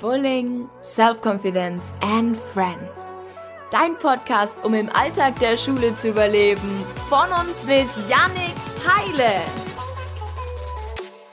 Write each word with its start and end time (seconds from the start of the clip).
Bullying, 0.00 0.66
Self-Confidence 0.82 1.92
and 2.00 2.38
Friends. 2.54 3.14
Dein 3.70 3.98
Podcast, 3.98 4.56
um 4.64 4.72
im 4.72 4.88
Alltag 4.88 5.38
der 5.40 5.58
Schule 5.58 5.94
zu 5.94 6.08
überleben. 6.08 6.84
Von 7.10 7.28
und 7.28 7.66
mit 7.66 7.86
Yannick 8.08 8.54
Heile. 8.82 9.42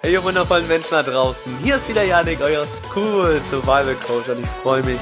Hey 0.02 0.12
ihr 0.12 0.24
wundervollen 0.24 0.68
Menschen 0.68 0.92
da 0.92 1.02
draußen. 1.02 1.58
Hier 1.60 1.78
ist 1.78 1.88
wieder 1.88 2.04
Yannick, 2.04 2.42
euer 2.42 2.68
School 2.68 3.40
Survival 3.40 3.96
Coach 4.06 4.28
und 4.28 4.44
ich 4.44 4.50
freue 4.62 4.84
mich, 4.84 5.00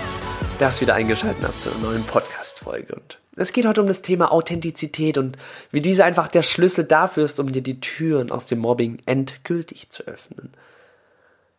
dass 0.59 0.75
du 0.75 0.81
wieder 0.81 0.93
eingeschaltet 0.93 1.43
hast 1.43 1.61
zu 1.61 1.71
einer 1.71 1.79
neuen 1.79 2.03
Podcast-Folge. 2.03 2.93
Und 2.93 3.19
es 3.35 3.51
geht 3.51 3.65
heute 3.65 3.81
um 3.81 3.87
das 3.87 4.03
Thema 4.03 4.31
Authentizität 4.31 5.17
und 5.17 5.37
wie 5.71 5.81
diese 5.81 6.05
einfach 6.05 6.27
der 6.27 6.43
Schlüssel 6.43 6.83
dafür 6.83 7.25
ist, 7.25 7.39
um 7.39 7.51
dir 7.51 7.63
die 7.63 7.79
Türen 7.79 8.29
aus 8.29 8.45
dem 8.45 8.59
Mobbing 8.59 8.99
endgültig 9.07 9.89
zu 9.89 10.03
öffnen. 10.03 10.53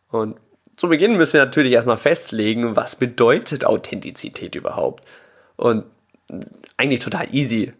Und 0.09 0.37
zu 0.77 0.87
Beginn 0.87 1.17
müssen 1.17 1.33
wir 1.33 1.45
natürlich 1.45 1.73
erstmal 1.73 1.97
festlegen, 1.97 2.75
was 2.75 2.95
bedeutet 2.95 3.65
Authentizität 3.65 4.55
überhaupt. 4.55 5.05
Und 5.55 5.85
eigentlich 6.77 6.99
total 6.99 7.33
easy. 7.33 7.73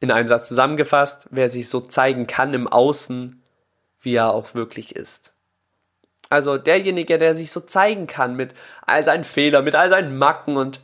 In 0.00 0.10
einem 0.10 0.26
Satz 0.26 0.48
zusammengefasst, 0.48 1.28
wer 1.30 1.48
sich 1.48 1.68
so 1.68 1.80
zeigen 1.80 2.26
kann 2.26 2.52
im 2.52 2.66
Außen, 2.66 3.40
wie 4.00 4.14
er 4.16 4.32
auch 4.32 4.54
wirklich 4.54 4.96
ist. 4.96 5.32
Also 6.28 6.58
derjenige, 6.58 7.18
der 7.18 7.36
sich 7.36 7.52
so 7.52 7.60
zeigen 7.60 8.08
kann 8.08 8.34
mit 8.34 8.54
all 8.86 9.04
seinen 9.04 9.22
Fehlern, 9.22 9.64
mit 9.64 9.76
all 9.76 9.90
seinen 9.90 10.18
Macken 10.18 10.56
und 10.56 10.80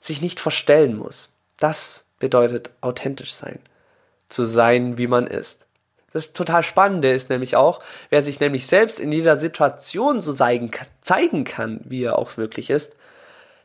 sich 0.00 0.20
nicht 0.20 0.38
verstellen 0.38 0.96
muss. 0.96 1.30
Das 1.58 2.04
bedeutet 2.18 2.70
authentisch 2.82 3.32
sein. 3.32 3.60
Zu 4.28 4.44
sein, 4.44 4.98
wie 4.98 5.06
man 5.06 5.26
ist. 5.26 5.66
Das 6.12 6.32
total 6.32 6.62
Spannende 6.62 7.10
ist 7.10 7.30
nämlich 7.30 7.56
auch, 7.56 7.80
wer 8.08 8.22
sich 8.22 8.40
nämlich 8.40 8.66
selbst 8.66 8.98
in 8.98 9.12
jeder 9.12 9.36
Situation 9.36 10.20
so 10.20 10.32
zeigen, 10.32 10.70
zeigen 11.02 11.44
kann, 11.44 11.80
wie 11.84 12.04
er 12.04 12.18
auch 12.18 12.36
wirklich 12.36 12.70
ist, 12.70 12.94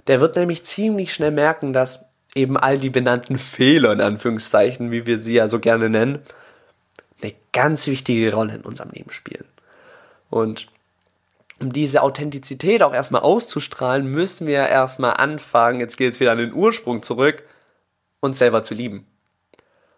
der 0.08 0.22
wird 0.22 0.36
nämlich 0.36 0.64
ziemlich 0.64 1.14
schnell 1.14 1.32
merken, 1.32 1.74
dass 1.74 2.06
eben 2.36 2.58
all 2.58 2.78
die 2.78 2.90
benannten 2.90 3.40
Fehler, 3.40 3.94
in 3.94 4.02
Anführungszeichen, 4.02 4.92
wie 4.92 5.06
wir 5.08 5.20
sie 5.20 5.34
ja 5.34 5.48
so 5.48 5.60
gerne 5.60 5.90
nennen, 5.90 6.20
eine 7.22 7.34
ganz 7.54 7.88
wichtige 7.88 8.34
Rolle 8.34 8.56
in 8.56 8.62
unserem 8.62 8.92
Leben 8.92 9.12
spielen. 9.12 9.46
Und 10.30 10.68
um 11.60 11.72
diese 11.72 12.04
Authentizität 12.04 12.84
auch 12.84 12.94
erstmal 12.94 13.22
auszustrahlen, 13.22 14.06
müssen 14.06 14.46
wir 14.46 14.68
erstmal 14.68 15.14
anfangen, 15.14 15.80
jetzt 15.80 15.98
geht 15.98 16.14
es 16.14 16.20
wieder 16.20 16.34
an 16.34 16.38
den 16.38 16.54
Ursprung 16.54 17.02
zurück, 17.02 17.44
uns 18.20 18.38
selber 18.38 18.62
zu 18.62 18.74
lieben. 18.74 19.08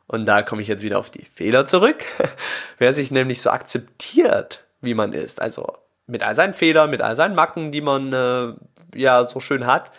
Und 0.07 0.25
da 0.25 0.41
komme 0.41 0.61
ich 0.61 0.67
jetzt 0.67 0.83
wieder 0.83 0.99
auf 0.99 1.09
die 1.09 1.25
Fehler 1.25 1.65
zurück. 1.65 2.03
Wer 2.77 2.93
sich 2.93 3.11
nämlich 3.11 3.41
so 3.41 3.49
akzeptiert, 3.49 4.65
wie 4.81 4.93
man 4.93 5.13
ist, 5.13 5.41
also 5.41 5.73
mit 6.07 6.23
all 6.23 6.35
seinen 6.35 6.53
Fehlern, 6.53 6.89
mit 6.89 7.01
all 7.01 7.15
seinen 7.15 7.35
Macken, 7.35 7.71
die 7.71 7.81
man 7.81 8.13
äh, 8.13 8.53
ja 8.95 9.25
so 9.25 9.39
schön 9.39 9.65
hat, 9.65 9.91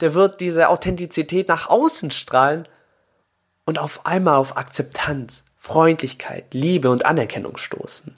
der 0.00 0.14
wird 0.14 0.40
diese 0.40 0.68
Authentizität 0.68 1.48
nach 1.48 1.68
außen 1.68 2.10
strahlen 2.10 2.68
und 3.64 3.78
auf 3.78 4.06
einmal 4.06 4.36
auf 4.36 4.56
Akzeptanz, 4.56 5.44
Freundlichkeit, 5.56 6.54
Liebe 6.54 6.90
und 6.90 7.04
Anerkennung 7.04 7.56
stoßen. 7.56 8.14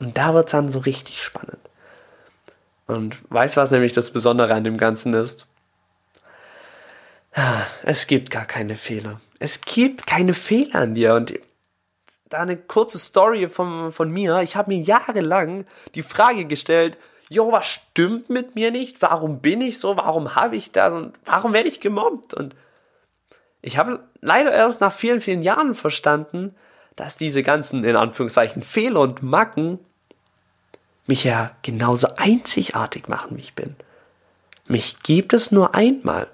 Und 0.00 0.18
da 0.18 0.34
wird 0.34 0.46
es 0.46 0.52
dann 0.52 0.70
so 0.70 0.80
richtig 0.80 1.22
spannend. 1.22 1.58
Und 2.86 3.18
weißt 3.30 3.56
du, 3.56 3.60
was 3.60 3.70
nämlich 3.70 3.92
das 3.92 4.10
Besondere 4.10 4.52
an 4.52 4.64
dem 4.64 4.76
Ganzen 4.76 5.14
ist? 5.14 5.46
Es 7.82 8.06
gibt 8.06 8.30
gar 8.30 8.44
keine 8.44 8.76
Fehler. 8.76 9.20
Es 9.38 9.60
gibt 9.60 10.06
keine 10.06 10.34
Fehler 10.34 10.80
an 10.80 10.94
dir. 10.94 11.14
Und 11.14 11.38
da 12.28 12.38
eine 12.38 12.56
kurze 12.56 12.98
Story 12.98 13.48
von, 13.48 13.92
von 13.92 14.10
mir. 14.10 14.40
Ich 14.40 14.56
habe 14.56 14.72
mir 14.72 14.80
jahrelang 14.80 15.64
die 15.94 16.02
Frage 16.02 16.44
gestellt, 16.44 16.96
jo, 17.28 17.52
was 17.52 17.66
stimmt 17.66 18.30
mit 18.30 18.54
mir 18.54 18.70
nicht? 18.70 19.02
Warum 19.02 19.40
bin 19.40 19.60
ich 19.60 19.78
so? 19.78 19.96
Warum 19.96 20.34
habe 20.34 20.56
ich 20.56 20.72
das? 20.72 20.92
Und 20.92 21.18
warum 21.24 21.52
werde 21.52 21.68
ich 21.68 21.80
gemobbt? 21.80 22.34
Und 22.34 22.54
ich 23.62 23.78
habe 23.78 24.00
leider 24.20 24.52
erst 24.52 24.80
nach 24.80 24.92
vielen, 24.92 25.20
vielen 25.20 25.42
Jahren 25.42 25.74
verstanden, 25.74 26.54
dass 26.96 27.16
diese 27.16 27.42
ganzen, 27.42 27.84
in 27.84 27.96
Anführungszeichen, 27.96 28.62
Fehler 28.62 29.00
und 29.00 29.22
Macken 29.22 29.78
mich 31.06 31.24
ja 31.24 31.52
genauso 31.62 32.08
einzigartig 32.16 33.08
machen, 33.08 33.36
wie 33.36 33.42
ich 33.42 33.54
bin. 33.54 33.74
Mich 34.66 35.02
gibt 35.02 35.32
es 35.32 35.50
nur 35.50 35.74
einmal. 35.74 36.28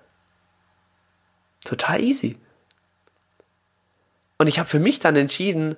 Total 1.67 2.01
easy. 2.01 2.39
Und 4.39 4.47
ich 4.47 4.59
habe 4.59 4.69
für 4.69 4.79
mich 4.79 5.01
dann 5.01 5.17
entschieden, 5.17 5.77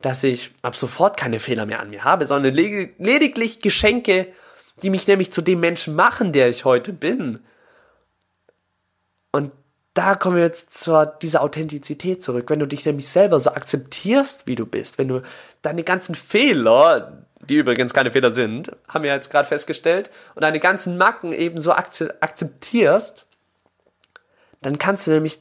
dass 0.00 0.22
ich 0.22 0.52
ab 0.62 0.76
sofort 0.76 1.16
keine 1.16 1.40
Fehler 1.40 1.66
mehr 1.66 1.80
an 1.80 1.90
mir 1.90 2.04
habe, 2.04 2.26
sondern 2.26 2.54
lediglich 2.54 3.60
Geschenke, 3.60 4.28
die 4.82 4.90
mich 4.90 5.06
nämlich 5.06 5.32
zu 5.32 5.42
dem 5.42 5.60
Menschen 5.60 5.94
machen, 5.94 6.32
der 6.32 6.48
ich 6.48 6.64
heute 6.64 6.92
bin. 6.92 7.40
Und 9.32 9.52
da 9.94 10.14
kommen 10.14 10.36
wir 10.36 10.44
jetzt 10.44 10.72
zu 10.72 11.12
dieser 11.20 11.42
Authentizität 11.42 12.22
zurück. 12.22 12.48
Wenn 12.48 12.60
du 12.60 12.66
dich 12.66 12.84
nämlich 12.84 13.08
selber 13.08 13.40
so 13.40 13.50
akzeptierst, 13.50 14.46
wie 14.46 14.54
du 14.54 14.66
bist, 14.66 14.98
wenn 14.98 15.08
du 15.08 15.22
deine 15.62 15.82
ganzen 15.82 16.14
Fehler, 16.14 17.24
die 17.40 17.56
übrigens 17.56 17.92
keine 17.92 18.12
Fehler 18.12 18.32
sind, 18.32 18.70
haben 18.88 19.02
wir 19.02 19.12
jetzt 19.12 19.30
gerade 19.30 19.48
festgestellt, 19.48 20.10
und 20.34 20.42
deine 20.42 20.60
ganzen 20.60 20.96
Macken 20.96 21.32
eben 21.32 21.60
so 21.60 21.72
akzeptierst, 21.72 23.26
dann 24.60 24.78
kannst 24.78 25.06
du 25.06 25.12
nämlich 25.12 25.40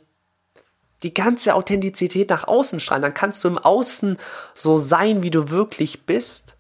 die 1.04 1.14
ganze 1.14 1.54
Authentizität 1.56 2.30
nach 2.30 2.48
außen 2.48 2.80
strahlen. 2.80 3.04
Dann 3.04 3.14
kannst 3.14 3.44
du 3.44 3.48
im 3.48 3.58
Außen 3.58 4.18
so 4.54 4.78
sein, 4.78 5.24
wie 5.24 5.30
du 5.30 5.50
wirklich 5.50 6.06
bist. 6.06 6.58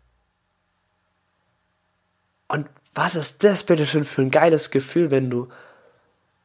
Und 2.47 2.67
was 2.93 3.15
ist 3.15 3.43
das 3.43 3.63
bitte 3.63 3.85
schön 3.85 4.03
für 4.03 4.21
ein 4.21 4.31
geiles 4.31 4.71
Gefühl, 4.71 5.11
wenn 5.11 5.29
du 5.29 5.49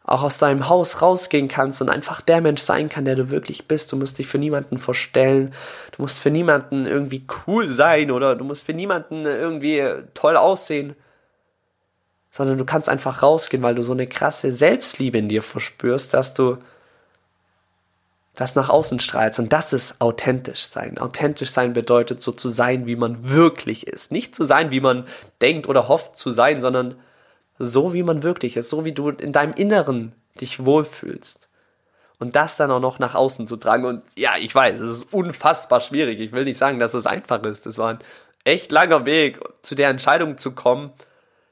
auch 0.05 0.23
aus 0.23 0.39
deinem 0.39 0.69
Haus 0.69 1.01
rausgehen 1.01 1.49
kannst 1.49 1.81
und 1.81 1.89
einfach 1.89 2.21
der 2.21 2.41
Mensch 2.41 2.61
sein 2.61 2.89
kann, 2.89 3.05
der 3.05 3.15
du 3.15 3.31
wirklich 3.31 3.69
bist. 3.69 3.93
Du 3.93 3.97
musst 3.97 4.19
dich 4.19 4.27
für 4.27 4.39
niemanden 4.39 4.79
verstellen. 4.79 5.55
Du 5.93 6.03
musst 6.03 6.21
für 6.21 6.31
niemanden 6.31 6.87
irgendwie 6.87 7.25
cool 7.47 7.69
sein 7.69 8.11
oder 8.11 8.35
du 8.35 8.45
musst 8.45 8.65
für 8.65 8.75
niemanden 8.75 9.25
irgendwie 9.27 9.85
toll 10.15 10.37
aussehen 10.37 10.97
sondern 12.33 12.57
du 12.57 12.65
kannst 12.65 12.89
einfach 12.89 13.23
rausgehen, 13.23 13.63
weil 13.63 13.75
du 13.75 13.83
so 13.83 13.93
eine 13.93 14.07
krasse 14.07 14.51
Selbstliebe 14.51 15.19
in 15.19 15.29
dir 15.29 15.43
verspürst, 15.43 16.15
dass 16.15 16.33
du 16.33 16.57
das 18.35 18.55
nach 18.55 18.71
außen 18.71 19.01
strahlst. 19.01 19.39
Und 19.39 19.53
das 19.53 19.75
ist 19.75 20.01
authentisch 20.01 20.65
sein. 20.65 20.97
Authentisch 20.97 21.51
sein 21.51 21.75
bedeutet 21.75 22.23
so 22.23 22.33
zu 22.33 22.49
sein, 22.49 22.87
wie 22.87 22.97
man 22.97 23.29
wirklich 23.29 23.87
ist. 23.87 24.11
Nicht 24.11 24.35
zu 24.35 24.45
sein, 24.45 24.71
wie 24.71 24.81
man 24.81 25.05
denkt 25.43 25.69
oder 25.69 25.89
hofft 25.89 26.17
zu 26.17 26.31
sein, 26.31 26.63
sondern 26.63 26.95
so, 27.59 27.93
wie 27.93 28.03
man 28.03 28.23
wirklich 28.23 28.57
ist. 28.57 28.71
So, 28.71 28.87
wie 28.87 28.93
du 28.93 29.11
in 29.11 29.33
deinem 29.33 29.53
Inneren 29.53 30.15
dich 30.41 30.65
wohlfühlst. 30.65 31.51
Und 32.19 32.35
das 32.35 32.57
dann 32.57 32.71
auch 32.71 32.81
noch 32.81 32.99
nach 32.99 33.15
außen 33.15 33.47
zu 33.47 33.59
tragen. 33.59 33.85
Und 33.85 34.05
ja, 34.17 34.37
ich 34.39 34.55
weiß, 34.55 34.81
es 34.81 34.99
ist 34.99 35.13
unfassbar 35.13 35.83
schwierig. 35.83 36.19
Ich 36.19 36.33
will 36.33 36.45
nicht 36.45 36.57
sagen, 36.57 36.79
dass 36.79 36.95
es 36.95 37.05
einfach 37.05 37.43
ist. 37.43 37.67
Es 37.67 37.77
war 37.77 37.91
ein 37.91 37.99
echt 38.45 38.73
langer 38.73 39.05
Weg, 39.05 39.39
zu 39.61 39.75
der 39.75 39.91
Entscheidung 39.91 40.39
zu 40.39 40.53
kommen, 40.53 40.93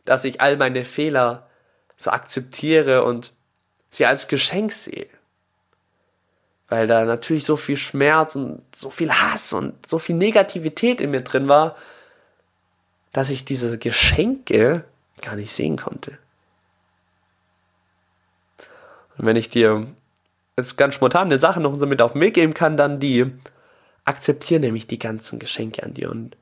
dass 0.04 0.24
ich 0.24 0.40
all 0.40 0.56
meine 0.56 0.84
Fehler 0.84 1.48
so 1.96 2.10
akzeptiere 2.10 3.04
und 3.04 3.32
sie 3.90 4.06
als 4.06 4.28
Geschenk 4.28 4.72
sehe. 4.72 5.08
Weil 6.68 6.86
da 6.86 7.04
natürlich 7.04 7.44
so 7.44 7.56
viel 7.56 7.76
Schmerz 7.76 8.36
und 8.36 8.62
so 8.74 8.90
viel 8.90 9.10
Hass 9.12 9.52
und 9.52 9.86
so 9.86 9.98
viel 9.98 10.16
Negativität 10.16 11.00
in 11.00 11.10
mir 11.10 11.22
drin 11.22 11.48
war, 11.48 11.76
dass 13.12 13.30
ich 13.30 13.44
diese 13.44 13.76
Geschenke 13.76 14.84
gar 15.20 15.36
nicht 15.36 15.52
sehen 15.52 15.76
konnte. 15.76 16.18
Und 19.18 19.26
wenn 19.26 19.36
ich 19.36 19.50
dir 19.50 19.86
jetzt 20.56 20.76
ganz 20.76 20.94
spontan 20.94 21.26
eine 21.26 21.38
Sache 21.38 21.60
noch 21.60 21.76
so 21.78 21.86
mit 21.86 22.00
auf 22.00 22.12
den 22.12 22.20
Weg 22.20 22.34
geben 22.34 22.54
kann, 22.54 22.76
dann 22.76 23.00
die, 23.00 23.26
akzeptiere 24.04 24.60
nämlich 24.60 24.86
die 24.86 24.98
ganzen 24.98 25.38
Geschenke 25.38 25.82
an 25.82 25.94
dir 25.94 26.10
und 26.10 26.36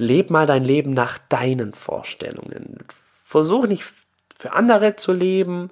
leb 0.00 0.30
mal 0.30 0.46
dein 0.46 0.64
Leben 0.64 0.92
nach 0.92 1.18
deinen 1.28 1.74
Vorstellungen. 1.74 2.78
Versuch 3.24 3.66
nicht 3.66 3.84
für 4.38 4.52
andere 4.52 4.96
zu 4.96 5.12
leben, 5.12 5.70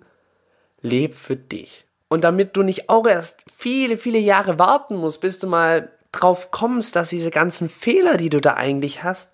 leb 0.82 1.14
für 1.14 1.37
dich. 1.37 1.87
Und 2.08 2.25
damit 2.25 2.56
du 2.56 2.62
nicht 2.62 2.88
auch 2.88 3.06
erst 3.06 3.44
viele, 3.55 3.99
viele 3.99 4.19
Jahre 4.19 4.58
warten 4.58 4.96
musst, 4.96 5.20
bis 5.20 5.38
du 5.38 5.46
mal 5.46 5.90
drauf 6.12 6.50
kommst, 6.50 6.96
dass 6.96 7.08
diese 7.08 7.31
ganzen 7.31 7.69
Fehler, 7.69 8.17
die 8.17 8.31
du 8.31 8.40
da 8.40 8.55
eigentlich 8.55 9.02
hast, 9.02 9.31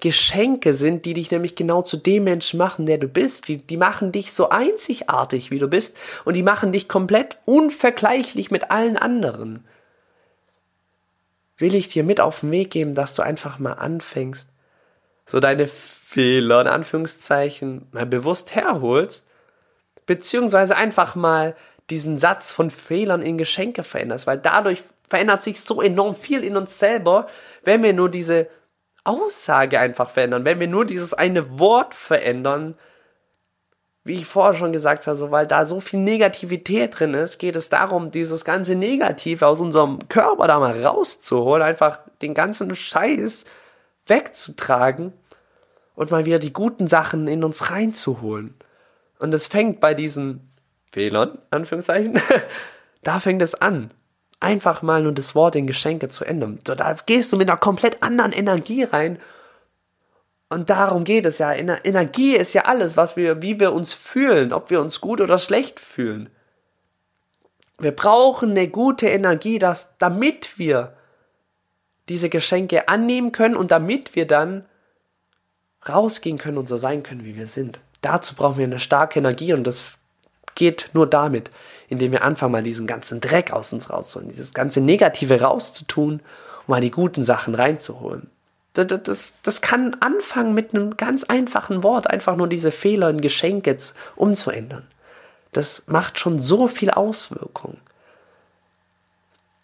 Geschenke 0.00 0.74
sind, 0.74 1.04
die 1.04 1.14
dich 1.14 1.30
nämlich 1.30 1.54
genau 1.54 1.82
zu 1.82 1.96
dem 1.96 2.24
Menschen 2.24 2.58
machen, 2.58 2.86
der 2.86 2.98
du 2.98 3.06
bist. 3.06 3.48
Die, 3.48 3.58
die 3.58 3.76
machen 3.76 4.10
dich 4.10 4.32
so 4.32 4.48
einzigartig, 4.48 5.50
wie 5.50 5.58
du 5.58 5.68
bist. 5.68 5.96
Und 6.24 6.34
die 6.34 6.42
machen 6.42 6.72
dich 6.72 6.88
komplett 6.88 7.38
unvergleichlich 7.44 8.50
mit 8.50 8.70
allen 8.70 8.96
anderen 8.96 9.64
will 11.56 11.74
ich 11.74 11.88
dir 11.88 12.04
mit 12.04 12.20
auf 12.20 12.40
den 12.40 12.50
Weg 12.50 12.70
geben, 12.70 12.94
dass 12.94 13.14
du 13.14 13.22
einfach 13.22 13.58
mal 13.58 13.72
anfängst, 13.72 14.48
so 15.26 15.40
deine 15.40 15.66
Fehler 15.66 16.60
in 16.60 16.66
Anführungszeichen 16.66 17.88
mal 17.92 18.06
bewusst 18.06 18.54
herholst, 18.54 19.22
beziehungsweise 20.06 20.76
einfach 20.76 21.14
mal 21.14 21.56
diesen 21.90 22.18
Satz 22.18 22.52
von 22.52 22.70
Fehlern 22.70 23.22
in 23.22 23.38
Geschenke 23.38 23.82
veränderst, 23.84 24.26
weil 24.26 24.38
dadurch 24.38 24.82
verändert 25.08 25.42
sich 25.42 25.60
so 25.60 25.82
enorm 25.82 26.14
viel 26.14 26.42
in 26.42 26.56
uns 26.56 26.78
selber, 26.78 27.28
wenn 27.62 27.82
wir 27.82 27.92
nur 27.92 28.10
diese 28.10 28.48
Aussage 29.04 29.78
einfach 29.78 30.10
verändern. 30.10 30.44
Wenn 30.44 30.60
wir 30.60 30.66
nur 30.66 30.86
dieses 30.86 31.12
eine 31.12 31.58
Wort 31.58 31.94
verändern, 31.94 32.76
wie 34.04 34.16
ich 34.16 34.26
vorher 34.26 34.54
schon 34.54 34.72
gesagt 34.72 35.06
habe, 35.06 35.16
so, 35.16 35.30
weil 35.30 35.46
da 35.46 35.66
so 35.66 35.80
viel 35.80 35.98
Negativität 35.98 36.98
drin 36.98 37.14
ist, 37.14 37.38
geht 37.38 37.56
es 37.56 37.70
darum, 37.70 38.10
dieses 38.10 38.44
ganze 38.44 38.74
Negative 38.74 39.46
aus 39.46 39.60
unserem 39.60 39.98
Körper 40.08 40.46
da 40.46 40.58
mal 40.58 40.84
rauszuholen, 40.84 41.62
einfach 41.62 42.00
den 42.20 42.34
ganzen 42.34 42.74
Scheiß 42.76 43.44
wegzutragen 44.06 45.14
und 45.94 46.10
mal 46.10 46.26
wieder 46.26 46.38
die 46.38 46.52
guten 46.52 46.86
Sachen 46.86 47.26
in 47.28 47.42
uns 47.42 47.70
reinzuholen. 47.70 48.54
Und 49.18 49.32
es 49.32 49.46
fängt 49.46 49.80
bei 49.80 49.94
diesen 49.94 50.50
Fehlern, 50.92 51.38
Anführungszeichen, 51.50 52.20
da 53.02 53.20
fängt 53.20 53.40
es 53.40 53.54
an. 53.54 53.90
Einfach 54.38 54.82
mal 54.82 55.02
nur 55.02 55.12
das 55.12 55.34
Wort 55.34 55.56
in 55.56 55.66
Geschenke 55.66 56.10
zu 56.10 56.26
ändern. 56.26 56.60
So, 56.66 56.74
da 56.74 56.94
gehst 57.06 57.32
du 57.32 57.38
mit 57.38 57.48
einer 57.48 57.58
komplett 57.58 58.02
anderen 58.02 58.32
Energie 58.32 58.82
rein 58.82 59.18
und 60.48 60.70
darum 60.70 61.04
geht 61.04 61.26
es 61.26 61.38
ja. 61.38 61.52
Energie 61.52 62.36
ist 62.36 62.52
ja 62.52 62.62
alles, 62.62 62.96
was 62.96 63.16
wir, 63.16 63.42
wie 63.42 63.58
wir 63.58 63.72
uns 63.72 63.94
fühlen, 63.94 64.52
ob 64.52 64.70
wir 64.70 64.80
uns 64.80 65.00
gut 65.00 65.20
oder 65.20 65.38
schlecht 65.38 65.80
fühlen. 65.80 66.30
Wir 67.78 67.92
brauchen 67.92 68.50
eine 68.50 68.68
gute 68.68 69.08
Energie, 69.08 69.58
dass, 69.58 69.96
damit 69.98 70.58
wir 70.58 70.94
diese 72.08 72.28
Geschenke 72.28 72.88
annehmen 72.88 73.32
können 73.32 73.56
und 73.56 73.70
damit 73.70 74.14
wir 74.14 74.26
dann 74.26 74.64
rausgehen 75.88 76.38
können 76.38 76.58
und 76.58 76.68
so 76.68 76.76
sein 76.76 77.02
können, 77.02 77.24
wie 77.24 77.36
wir 77.36 77.46
sind. 77.46 77.80
Dazu 78.00 78.34
brauchen 78.34 78.58
wir 78.58 78.64
eine 78.64 78.80
starke 78.80 79.18
Energie 79.18 79.52
und 79.54 79.64
das 79.64 79.94
geht 80.54 80.90
nur 80.92 81.08
damit, 81.08 81.50
indem 81.88 82.12
wir 82.12 82.22
anfangen, 82.22 82.52
mal 82.52 82.62
diesen 82.62 82.86
ganzen 82.86 83.20
Dreck 83.20 83.50
aus 83.50 83.72
uns 83.72 83.90
rauszuholen, 83.90 84.30
dieses 84.30 84.54
ganze 84.54 84.80
Negative 84.80 85.40
rauszutun 85.40 86.20
und 86.60 86.68
mal 86.68 86.80
die 86.80 86.90
guten 86.90 87.24
Sachen 87.24 87.54
reinzuholen. 87.54 88.30
Das, 88.74 88.86
das, 89.04 89.32
das 89.42 89.60
kann 89.60 89.96
anfangen 90.00 90.52
mit 90.52 90.74
einem 90.74 90.96
ganz 90.96 91.24
einfachen 91.24 91.82
Wort, 91.82 92.10
einfach 92.10 92.36
nur 92.36 92.48
diese 92.48 92.72
Fehler 92.72 93.08
in 93.08 93.20
Geschenke 93.20 93.76
umzuändern. 94.16 94.86
Das 95.52 95.84
macht 95.86 96.18
schon 96.18 96.40
so 96.40 96.66
viel 96.66 96.90
Auswirkung. 96.90 97.78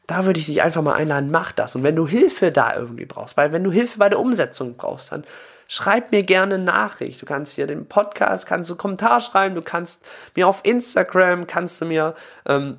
Da 0.06 0.24
würde 0.24 0.40
ich 0.40 0.46
dich 0.46 0.62
einfach 0.62 0.82
mal 0.82 0.94
einladen, 0.94 1.30
mach 1.30 1.52
das. 1.52 1.74
Und 1.74 1.82
wenn 1.82 1.96
du 1.96 2.06
Hilfe 2.06 2.52
da 2.52 2.74
irgendwie 2.74 3.06
brauchst, 3.06 3.36
weil 3.36 3.52
wenn 3.52 3.64
du 3.64 3.70
Hilfe 3.70 3.98
bei 3.98 4.08
der 4.08 4.20
Umsetzung 4.20 4.76
brauchst, 4.76 5.12
dann 5.12 5.24
schreib 5.66 6.10
mir 6.10 6.22
gerne 6.22 6.56
eine 6.56 6.64
Nachricht. 6.64 7.22
Du 7.22 7.26
kannst 7.26 7.54
hier 7.54 7.68
den 7.68 7.86
Podcast, 7.86 8.46
kannst 8.46 8.70
du 8.70 8.76
Kommentar 8.76 9.20
schreiben, 9.20 9.54
du 9.54 9.62
kannst 9.62 10.04
mir 10.34 10.48
auf 10.48 10.60
Instagram, 10.64 11.46
kannst 11.46 11.80
du 11.80 11.84
mir, 11.84 12.14
ähm, 12.46 12.78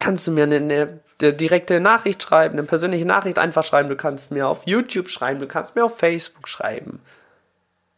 kannst 0.00 0.26
du 0.26 0.32
mir 0.32 0.42
eine, 0.42 0.56
eine 0.56 1.00
eine 1.22 1.32
direkte 1.32 1.80
Nachricht 1.80 2.22
schreiben, 2.22 2.58
eine 2.58 2.66
persönliche 2.66 3.04
Nachricht 3.04 3.38
einfach 3.38 3.64
schreiben. 3.64 3.88
Du 3.88 3.96
kannst 3.96 4.30
mir 4.30 4.48
auf 4.48 4.62
YouTube 4.66 5.08
schreiben, 5.08 5.40
du 5.40 5.46
kannst 5.46 5.76
mir 5.76 5.84
auf 5.84 5.98
Facebook 5.98 6.48
schreiben. 6.48 7.00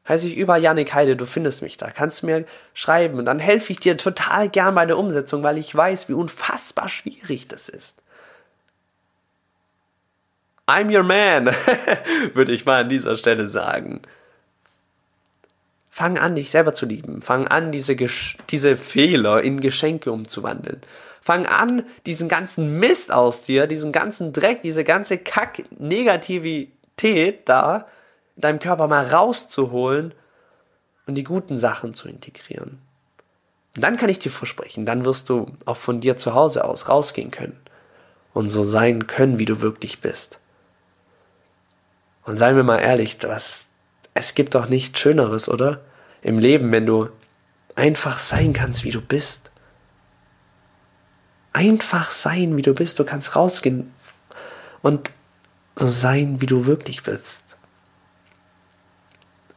Heiße 0.09 0.27
ich 0.27 0.37
über 0.37 0.57
Yannick 0.57 0.95
Heide, 0.95 1.15
du 1.15 1.27
findest 1.27 1.63
mich 1.63 1.77
da. 1.77 1.91
Kannst 1.91 2.23
du 2.23 2.27
mir 2.27 2.45
schreiben 2.75 3.19
und 3.19 3.25
dann 3.25 3.39
helfe 3.39 3.73
ich 3.73 3.79
dir 3.79 3.97
total 3.97 4.49
gern 4.49 4.75
bei 4.75 4.85
der 4.85 4.99
Umsetzung, 4.99 5.43
weil 5.43 5.59
ich 5.59 5.75
weiß, 5.75 6.09
wie 6.09 6.15
unfassbar 6.15 6.89
schwierig 6.89 7.47
das 7.49 7.69
ist. 7.69 7.99
I'm 10.67 10.95
your 10.95 11.05
man, 11.05 11.47
würde 12.35 12.53
ich 12.53 12.65
mal 12.65 12.83
an 12.83 12.89
dieser 12.89 13.17
Stelle 13.17 13.47
sagen. 13.47 14.01
Fang 15.95 16.17
an, 16.17 16.37
dich 16.37 16.49
selber 16.49 16.73
zu 16.73 16.87
lieben. 16.87 17.21
Fang 17.21 17.49
an, 17.49 17.71
diese, 17.71 17.95
diese 17.95 18.79
Fehler 18.79 19.43
in 19.43 19.61
Geschenke 19.61 20.11
umzuwandeln. 20.11 20.81
Fang 21.21 21.45
an, 21.45 21.85
diesen 22.07 22.31
ganzen 22.31 22.81
Mist 22.81 23.13
aus 23.13 23.43
dir, 23.43 23.67
diesen 23.67 23.93
ganzen 23.93 24.33
Dreck, 24.33 24.63
diese 24.63 24.85
ganze 24.85 25.19
Kack-Negativität 25.19 27.47
da 27.47 27.87
in 28.37 28.41
deinem 28.41 28.59
Körper 28.59 28.89
mal 28.89 29.07
rauszuholen 29.07 30.15
und 31.07 31.15
die 31.15 31.25
guten 31.25 31.59
Sachen 31.59 31.93
zu 31.93 32.09
integrieren. 32.09 32.81
Und 33.77 33.85
dann 33.85 33.99
kann 33.99 34.09
ich 34.09 34.19
dir 34.19 34.33
versprechen, 34.33 34.87
dann 34.87 35.05
wirst 35.05 35.29
du 35.29 35.45
auch 35.67 35.77
von 35.77 36.01
dir 36.01 36.17
zu 36.17 36.33
Hause 36.33 36.65
aus 36.65 36.89
rausgehen 36.89 37.31
können 37.31 37.61
und 38.33 38.49
so 38.49 38.65
sein 38.65 39.07
können, 39.07 39.39
wie 39.39 39.45
du 39.45 39.61
wirklich 39.61 40.01
bist. 40.01 40.41
Und 42.25 42.39
seien 42.39 42.57
wir 42.57 42.65
mal 42.65 42.79
ehrlich, 42.79 43.19
was, 43.25 43.67
es 44.15 44.35
gibt 44.35 44.55
doch 44.55 44.69
nichts 44.69 44.99
Schöneres, 44.99 45.49
oder? 45.49 45.81
Im 46.21 46.39
Leben, 46.39 46.71
wenn 46.73 46.87
du 46.87 47.09
einfach 47.75 48.19
sein 48.19 48.53
kannst, 48.53 48.85
wie 48.85 48.91
du 48.91 49.01
bist. 49.01 49.51
Einfach 51.53 52.11
sein, 52.11 52.57
wie 52.57 52.63
du 52.63 52.75
bist. 52.75 52.99
Du 52.99 53.05
kannst 53.05 53.35
rausgehen 53.35 53.93
und 54.83 55.11
so 55.77 55.89
sein, 55.89 56.41
wie 56.41 56.47
du 56.47 56.67
wirklich 56.67 57.03
bist. 57.03 57.43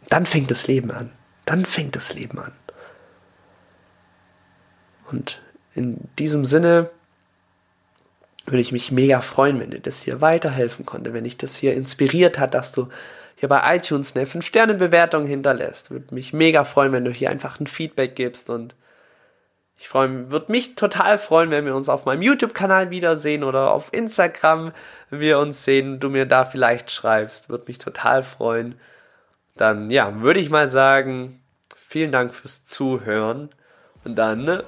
Dann 0.07 0.25
fängt 0.25 0.51
das 0.51 0.67
Leben 0.67 0.91
an. 0.91 1.11
Dann 1.45 1.65
fängt 1.65 1.95
das 1.95 2.13
Leben 2.13 2.39
an. 2.39 2.53
Und 5.11 5.41
in 5.73 5.99
diesem 6.17 6.45
Sinne 6.45 6.89
würde 8.45 8.61
ich 8.61 8.71
mich 8.71 8.91
mega 8.91 9.21
freuen, 9.21 9.59
wenn 9.59 9.71
dir 9.71 9.79
das 9.79 10.01
hier 10.01 10.21
weiterhelfen 10.21 10.85
konnte, 10.85 11.13
wenn 11.13 11.23
dich 11.23 11.37
das 11.37 11.55
hier 11.55 11.73
inspiriert 11.73 12.39
hat, 12.39 12.53
dass 12.53 12.71
du 12.71 12.89
hier 13.35 13.49
bei 13.49 13.75
iTunes 13.75 14.15
eine 14.15 14.25
5-Sterne-Bewertung 14.25 15.25
hinterlässt. 15.25 15.91
Würde 15.91 16.13
mich 16.15 16.33
mega 16.33 16.63
freuen, 16.63 16.91
wenn 16.91 17.05
du 17.05 17.11
hier 17.11 17.29
einfach 17.29 17.59
ein 17.59 17.67
Feedback 17.67 18.15
gibst 18.15 18.49
und 18.49 18.75
ich 19.77 19.89
freue 19.89 20.31
würde 20.31 20.51
mich 20.51 20.75
total 20.75 21.17
freuen, 21.17 21.51
wenn 21.51 21.65
wir 21.65 21.75
uns 21.75 21.89
auf 21.89 22.05
meinem 22.05 22.21
YouTube-Kanal 22.21 22.91
wiedersehen 22.91 23.43
oder 23.43 23.71
auf 23.71 23.91
Instagram 23.91 24.71
wir 25.09 25.39
uns 25.39 25.65
sehen, 25.65 25.99
du 25.99 26.09
mir 26.09 26.25
da 26.25 26.45
vielleicht 26.45 26.91
schreibst. 26.91 27.49
Würde 27.49 27.65
mich 27.67 27.77
total 27.77 28.23
freuen. 28.23 28.79
Dann, 29.57 29.89
ja, 29.89 30.21
würde 30.21 30.39
ich 30.39 30.49
mal 30.49 30.67
sagen, 30.67 31.41
vielen 31.75 32.11
Dank 32.11 32.33
fürs 32.33 32.63
Zuhören. 32.63 33.49
Und 34.05 34.15
dann 34.15 34.45
ne, 34.45 34.63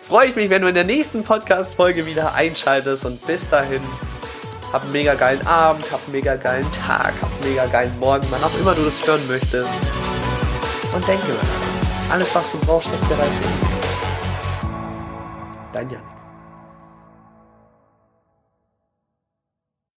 freue 0.00 0.28
ich 0.28 0.36
mich, 0.36 0.50
wenn 0.50 0.62
du 0.62 0.68
in 0.68 0.74
der 0.74 0.84
nächsten 0.84 1.22
Podcast-Folge 1.22 2.06
wieder 2.06 2.34
einschaltest. 2.34 3.06
Und 3.06 3.24
bis 3.26 3.48
dahin, 3.48 3.82
hab 4.72 4.82
einen 4.82 4.92
mega 4.92 5.14
geilen 5.14 5.46
Abend, 5.46 5.84
hab 5.92 6.02
einen 6.04 6.12
mega 6.12 6.34
geilen 6.36 6.70
Tag, 6.72 7.12
hab 7.20 7.30
einen 7.30 7.50
mega 7.50 7.66
geilen 7.66 7.98
Morgen, 7.98 8.26
wann 8.30 8.42
auch 8.42 8.58
immer 8.58 8.74
du 8.74 8.84
das 8.84 9.06
hören 9.06 9.26
möchtest. 9.28 9.68
Und 10.94 11.06
denke 11.06 11.28
mal, 11.28 11.38
alles 12.10 12.34
was 12.34 12.52
du 12.52 12.58
brauchst, 12.58 12.88
steckt 12.88 13.08
bereits 13.08 13.36
in 13.36 13.42
dir. 13.42 13.72
Dein 15.72 15.90
Janik. 15.90 16.21